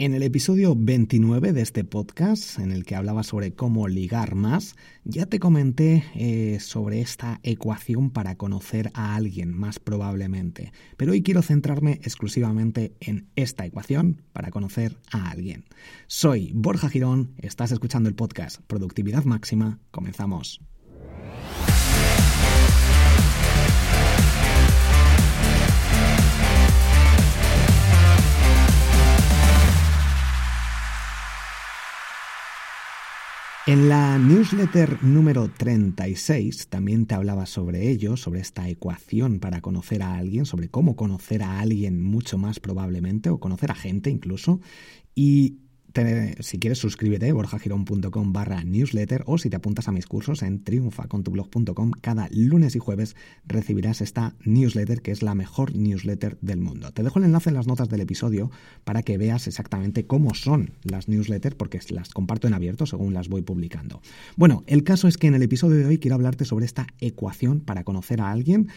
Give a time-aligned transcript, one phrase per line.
[0.00, 4.74] En el episodio 29 de este podcast, en el que hablaba sobre cómo ligar más,
[5.04, 10.72] ya te comenté eh, sobre esta ecuación para conocer a alguien más probablemente.
[10.96, 15.66] Pero hoy quiero centrarme exclusivamente en esta ecuación para conocer a alguien.
[16.06, 20.62] Soy Borja Girón, estás escuchando el podcast Productividad Máxima, comenzamos.
[33.70, 40.02] En la newsletter número 36 también te hablaba sobre ello, sobre esta ecuación para conocer
[40.02, 44.60] a alguien, sobre cómo conocer a alguien mucho más probablemente, o conocer a gente incluso,
[45.14, 45.60] y
[46.40, 51.90] si quieres suscríbete borjagirón.com barra newsletter o si te apuntas a mis cursos en triunfacontublog.com
[52.00, 56.92] cada lunes y jueves recibirás esta newsletter que es la mejor newsletter del mundo.
[56.92, 58.50] Te dejo el enlace en las notas del episodio
[58.84, 63.28] para que veas exactamente cómo son las newsletters porque las comparto en abierto según las
[63.28, 64.00] voy publicando.
[64.36, 67.60] Bueno, el caso es que en el episodio de hoy quiero hablarte sobre esta ecuación
[67.60, 68.68] para conocer a alguien,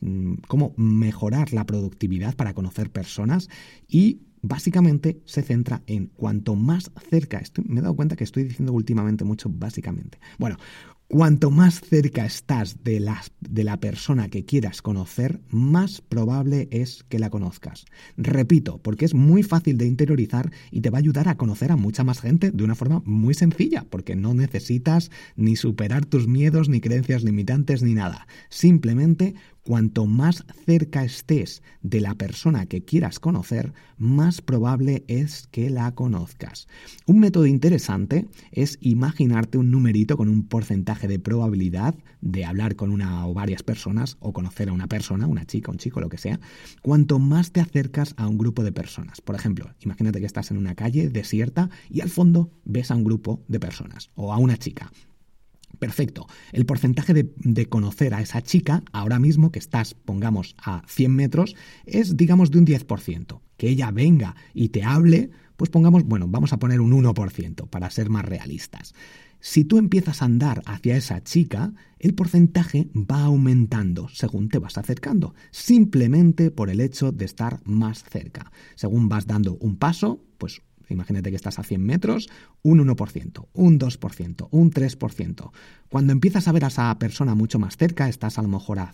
[0.00, 3.48] mm, cómo mejorar la productividad para conocer personas
[3.88, 8.44] y básicamente se centra en cuanto más cerca, estoy, me he dado cuenta que estoy
[8.44, 10.18] diciendo últimamente mucho básicamente.
[10.38, 10.58] Bueno,
[11.12, 17.04] Cuanto más cerca estás de la, de la, persona que quieras conocer, más probable es
[17.06, 17.84] que la conozcas.
[18.16, 21.76] Repito, porque es muy fácil de interiorizar y te va a ayudar a conocer a
[21.76, 26.70] mucha más gente de una forma muy sencilla, porque no necesitas ni superar tus miedos,
[26.70, 28.26] ni creencias limitantes, ni nada.
[28.48, 29.34] Simplemente
[29.64, 35.94] Cuanto más cerca estés de la persona que quieras conocer, más probable es que la
[35.94, 36.66] conozcas.
[37.06, 42.90] Un método interesante es imaginarte un numerito con un porcentaje de probabilidad de hablar con
[42.90, 46.18] una o varias personas o conocer a una persona, una chica, un chico, lo que
[46.18, 46.40] sea,
[46.82, 49.20] cuanto más te acercas a un grupo de personas.
[49.20, 53.04] Por ejemplo, imagínate que estás en una calle desierta y al fondo ves a un
[53.04, 54.90] grupo de personas o a una chica
[55.82, 56.28] Perfecto.
[56.52, 61.56] El porcentaje de, conocer a esa chica, ahora mismo que estás, pongamos, a 100 metros,
[61.86, 63.40] es, digamos, de un 10%.
[63.56, 67.90] Que ella venga y te hable, pues pongamos, bueno, vamos a poner un 1% para
[67.90, 68.94] ser más realistas.
[69.40, 74.78] Si tú empiezas a andar hacia esa chica, el porcentaje va aumentando según te vas
[74.78, 78.52] acercando, simplemente por el hecho de estar más cerca.
[78.76, 82.28] Según vas dando un paso, pues Imagínate que estás a 100 metros,
[82.62, 85.50] un 1%, un 2%, un 3%.
[85.88, 88.92] Cuando empiezas a ver a esa persona mucho más cerca, estás a lo mejor a,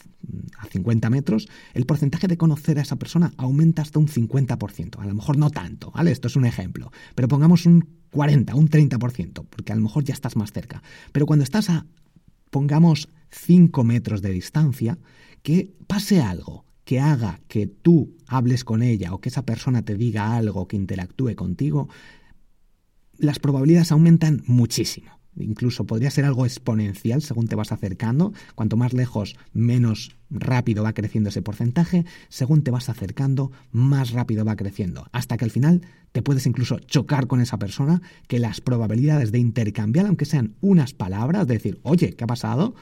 [0.70, 4.98] 50 metros, el porcentaje de conocer a esa persona aumenta hasta un 50%.
[4.98, 6.10] A lo mejor no tanto, ¿vale?
[6.10, 6.90] Esto es un ejemplo.
[7.14, 10.82] Pero pongamos un 40, un 30%, porque a lo mejor ya estás más cerca.
[11.12, 11.86] Pero cuando estás a,
[12.50, 14.98] pongamos, 5 metros de distancia,
[15.42, 19.94] que pase algo que haga que tú hables con ella o que esa persona te
[19.94, 21.90] diga algo, que interactúe contigo,
[23.18, 25.10] las probabilidades aumentan muchísimo.
[25.36, 28.32] Incluso podría ser algo exponencial según te vas acercando.
[28.54, 32.06] Cuanto más lejos, menos rápido va creciendo ese porcentaje.
[32.30, 35.08] Según te vas acercando, más rápido va creciendo.
[35.12, 35.82] Hasta que al final
[36.12, 40.94] te puedes incluso chocar con esa persona, que las probabilidades de intercambiar, aunque sean unas
[40.94, 42.74] palabras, de decir, oye, ¿qué ha pasado?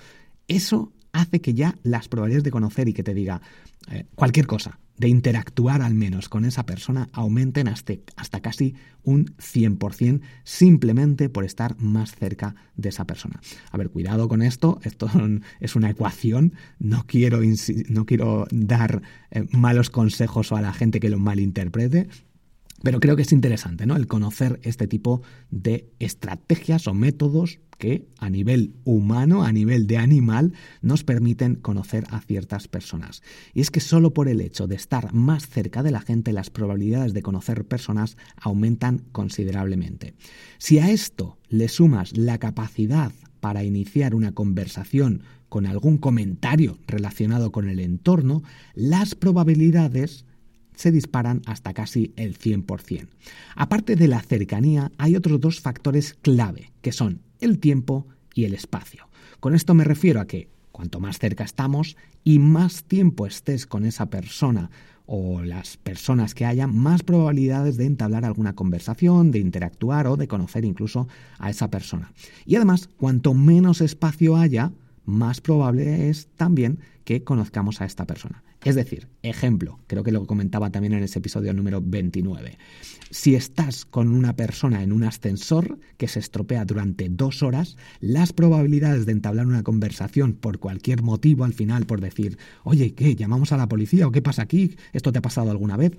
[0.47, 3.41] Eso hace que ya las probabilidades de conocer y que te diga
[3.91, 9.27] eh, cualquier cosa, de interactuar al menos con esa persona, aumenten hasta, hasta casi un
[9.37, 13.41] 100% simplemente por estar más cerca de esa persona.
[13.71, 15.11] A ver, cuidado con esto, esto
[15.61, 17.41] es una ecuación, no quiero,
[17.89, 22.09] no quiero dar eh, malos consejos a la gente que lo malinterprete,
[22.83, 23.97] Pero creo que es interesante, ¿no?
[23.97, 29.99] El conocer este tipo de estrategias o métodos que a nivel humano, a nivel de
[29.99, 33.23] animal, nos permiten conocer a ciertas personas.
[33.55, 36.51] Y es que solo por el hecho de estar más cerca de la gente, las
[36.51, 40.15] probabilidades de conocer personas aumentan considerablemente.
[40.59, 47.53] Si a esto le sumas la capacidad para iniciar una conversación con algún comentario relacionado
[47.53, 48.43] con el entorno,
[48.75, 50.25] las probabilidades
[50.77, 53.09] se disparan hasta casi el 100%.
[53.57, 58.55] Aparte de la cercanía, hay otros dos factores clave, que son el tiempo y el
[58.55, 59.09] espacio.
[59.41, 63.85] Con esto me refiero a que cuanto más cerca estamos y más tiempo estés con
[63.85, 64.71] esa persona
[65.07, 70.29] o las personas que haya, más probabilidades de entablar alguna conversación, de interactuar o de
[70.29, 71.09] conocer incluso
[71.39, 72.13] a esa persona.
[72.45, 74.73] Y además, cuanto menos espacio haya,
[75.05, 78.43] más probable es también que conozcamos a esta persona.
[78.67, 82.59] Es decir, ejemplo, creo que lo comentaba también en ese episodio número 29.
[83.11, 88.33] Si estás con una persona en un ascensor que se estropea durante dos horas, las
[88.33, 93.15] probabilidades de entablar una conversación por cualquier motivo al final, por decir, oye, ¿qué?
[93.15, 94.75] ¿Llamamos a la policía o qué pasa aquí?
[94.93, 95.97] ¿Esto te ha pasado alguna vez?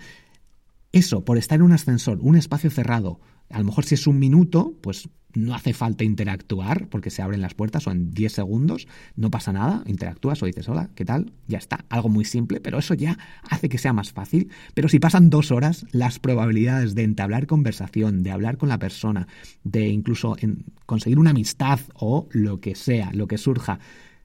[0.92, 4.20] Eso, por estar en un ascensor, un espacio cerrado, a lo mejor si es un
[4.20, 8.88] minuto, pues no hace falta interactuar porque se abren las puertas o en 10 segundos
[9.16, 11.32] no pasa nada, interactúas o dices hola, ¿qué tal?
[11.48, 13.18] Ya está, algo muy simple, pero eso ya
[13.50, 14.50] hace que sea más fácil.
[14.74, 19.28] Pero si pasan dos horas, las probabilidades de entablar conversación, de hablar con la persona,
[19.64, 23.80] de incluso en conseguir una amistad o lo que sea, lo que surja,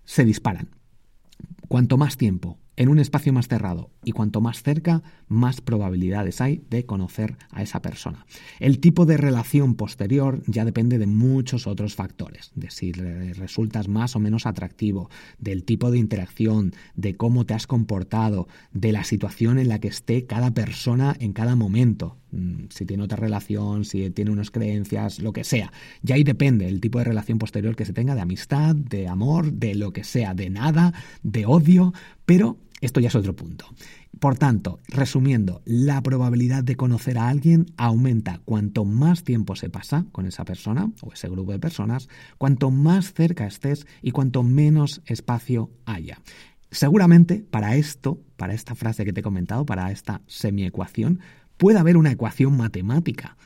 [0.05, 0.71] se disparan.
[1.69, 6.63] Cuanto más tiempo en un espacio más cerrado y cuanto más cerca, más probabilidades hay
[6.71, 8.27] de conocer a esa persona.
[8.61, 14.17] El tipo de relación posterior ya depende de muchos otros factores, de si resultas más
[14.17, 19.59] o menos atractivo, del tipo de interacción, de cómo te has comportado, de la situación
[19.59, 24.11] en la que esté cada persona en cada momento, mm, si tiene otra relación, si
[24.11, 25.73] tiene unas creencias, lo que sea.
[26.03, 29.53] Ya ahí depende el tipo de relación posterior que se tenga, de amistad, de amor,
[29.53, 31.93] de lo que sea, de nada, de odio,
[32.25, 33.67] pero esto ya es otro punto.
[34.21, 40.05] Por tanto, resumiendo, la probabilidad de conocer a alguien aumenta cuanto más tiempo se pasa
[40.13, 42.09] con esa persona o ese grupo de personas,
[42.39, 46.21] cuanto más cerca estés y cuanto menos espacio haya.
[46.71, 51.21] Seguramente para esto, para esta frase que te he comentado, para esta semiecuación,
[51.57, 53.37] puede haber una ecuación matemática.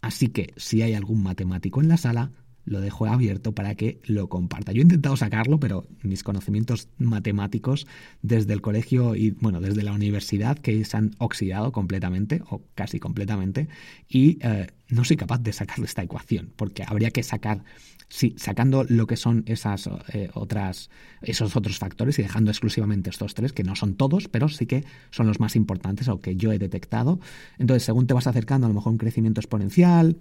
[0.00, 2.30] Así que si hay algún matemático en la sala,
[2.66, 4.72] lo dejo abierto para que lo comparta.
[4.72, 7.86] Yo he intentado sacarlo, pero mis conocimientos matemáticos
[8.22, 12.98] desde el colegio y, bueno, desde la universidad que se han oxidado completamente o casi
[12.98, 13.68] completamente
[14.08, 17.62] y eh, no soy capaz de sacar esta ecuación porque habría que sacar,
[18.08, 20.90] sí, sacando lo que son esas eh, otras,
[21.22, 24.84] esos otros factores y dejando exclusivamente estos tres, que no son todos, pero sí que
[25.10, 27.20] son los más importantes o que yo he detectado.
[27.58, 30.18] Entonces, según te vas acercando a lo mejor un crecimiento exponencial,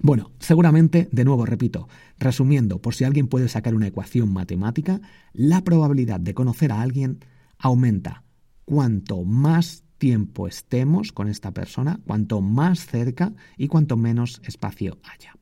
[0.00, 5.00] bueno, seguramente, de nuevo repito, resumiendo, por si alguien puede sacar una ecuación matemática,
[5.32, 7.20] la probabilidad de conocer a alguien
[7.58, 8.24] aumenta.
[8.64, 15.36] Cuanto más tiempo estemos con esta persona, cuanto más cerca y cuanto menos espacio haya.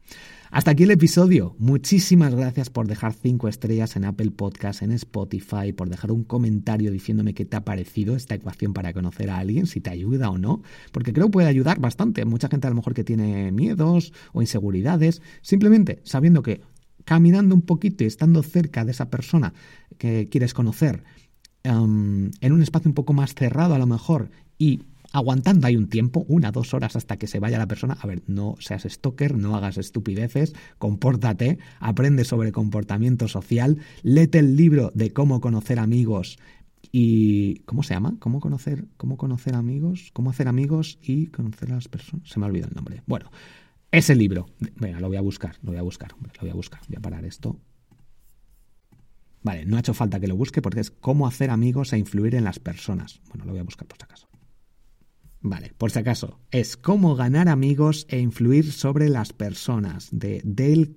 [0.51, 1.57] Hasta aquí el episodio.
[1.59, 6.93] Muchísimas gracias por dejar cinco estrellas en Apple Podcast, en Spotify, por dejar un comentario
[6.93, 10.37] diciéndome qué te ha parecido esta ecuación para conocer a alguien, si te ayuda o
[10.37, 10.61] no,
[10.93, 12.27] porque creo que puede ayudar bastante.
[12.27, 16.61] Mucha gente a lo mejor que tiene miedos o inseguridades, simplemente sabiendo que
[17.07, 19.55] caminando un poquito y estando cerca de esa persona
[19.97, 21.03] que quieres conocer,
[21.62, 24.31] em, en un espacio un poco más cerrado a lo mejor
[24.61, 27.97] y aguantando hay un tiempo, una, dos horas hasta que se vaya la persona.
[28.01, 34.57] A ver, no seas stalker, no hagas estupideces, compórtate, aprende sobre comportamiento social, léete el
[34.57, 36.38] libro de cómo conocer amigos
[36.93, 38.17] y ¿cómo se llama?
[38.19, 40.11] ¿Cómo conocer, cómo conocer amigos?
[40.12, 42.29] ¿Cómo hacer amigos y conocer a las personas?
[42.29, 43.02] Se me ha olvidado el nombre.
[43.07, 43.31] Bueno,
[43.90, 44.47] ese libro.
[44.76, 46.81] Venga, lo voy a buscar, lo voy a buscar, lo voy a buscar.
[46.87, 47.59] Voy a parar esto.
[49.43, 52.35] Vale, no ha hecho falta que lo busque porque es cómo hacer amigos e influir
[52.35, 53.23] en las personas.
[53.31, 54.30] Bueno, lo voy a buscar por si acaso.
[55.42, 60.92] Vale, por si acaso, es Cómo ganar amigos e influir sobre las personas de Dale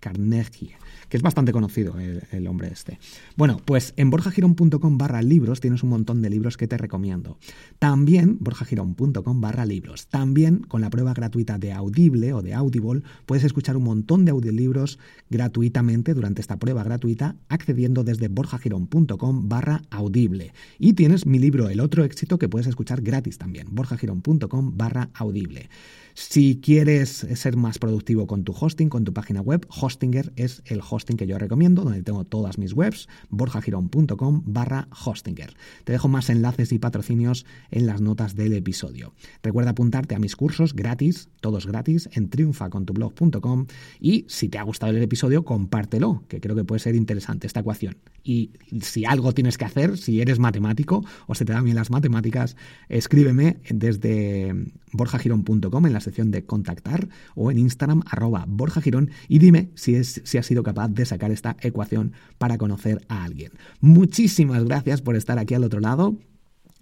[0.00, 0.76] Carnegie.
[1.08, 2.98] Que es bastante conocido el, hombre este.
[3.36, 7.38] Bueno, pues en borjagirón.com barra libros tienes un montón de libros que te recomiendo.
[7.78, 10.06] También, borjagirón.com barra libros.
[10.06, 14.30] También con la prueba gratuita de Audible o de Audible puedes escuchar un montón de
[14.30, 14.98] audiolibros
[15.30, 20.52] gratuitamente durante esta prueba gratuita accediendo desde borjagirón.com barra audible.
[20.78, 25.68] Y tienes mi libro El otro éxito que puedes escuchar gratis también, borjagirón.com barra audible.
[26.14, 29.66] Si quieres ser más productivo con tu hosting, con tu página web.
[29.70, 35.54] Hostinger es el hosting que yo recomiendo, donde tengo todas mis webs, borjagirón.com barra Hostinger.
[35.84, 39.14] Te dejo más enlaces y patrocinios en las notas del episodio.
[39.42, 43.66] Recuerda apuntarte a mis cursos gratis, todos gratis, en triunfacontublog.com
[44.00, 47.60] y si te ha gustado el episodio, compártelo, que creo que puede ser interesante esta
[47.60, 47.96] ecuación.
[48.22, 48.50] Y
[48.82, 52.56] si algo tienes que hacer, si eres matemático o se te dan bien las matemáticas,
[52.88, 54.54] escríbeme desde
[54.92, 58.44] borjagirón.com en la sección de contactar o en Instagram arroba
[58.80, 63.04] borjagirón y dime si, es, si has sido capaz de sacar esta ecuación para conocer
[63.08, 63.52] a alguien.
[63.80, 66.16] Muchísimas gracias por estar aquí al otro lado.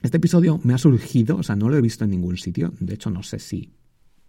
[0.03, 2.95] Este episodio me ha surgido, o sea, no lo he visto en ningún sitio, de
[2.95, 3.73] hecho no sé si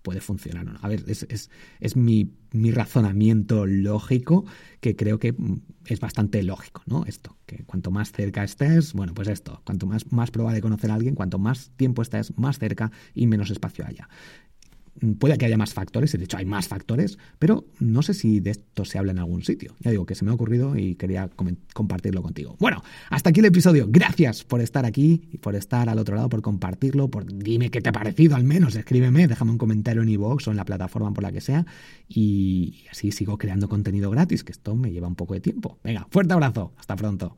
[0.01, 0.79] puede funcionar o no.
[0.81, 4.45] A ver, es, es, es mi, mi, razonamiento lógico
[4.79, 5.35] que creo que
[5.85, 7.05] es bastante lógico, ¿no?
[7.05, 10.89] Esto, que cuanto más cerca estés, bueno, pues esto, cuanto más, más probable de conocer
[10.89, 14.09] a alguien, cuanto más tiempo estés más cerca y menos espacio haya.
[15.19, 18.51] Puede que haya más factores, de hecho hay más factores, pero no sé si de
[18.51, 19.75] esto se habla en algún sitio.
[19.79, 21.29] Ya digo que se me ha ocurrido y quería
[21.73, 22.55] compartirlo contigo.
[22.59, 23.85] Bueno, hasta aquí el episodio.
[23.89, 27.81] Gracias por estar aquí y por estar al otro lado, por compartirlo, por dime qué
[27.81, 31.13] te ha parecido al menos, escríbeme, déjame un comentario en iVoox o en la plataforma
[31.13, 31.65] por la que sea
[32.07, 35.79] y así sigo creando contenido gratis, que esto me lleva un poco de tiempo.
[35.83, 37.37] Venga, fuerte abrazo, hasta pronto.